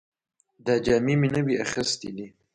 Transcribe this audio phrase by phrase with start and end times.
[0.65, 2.27] دا جامې مې نوې اخیستې دي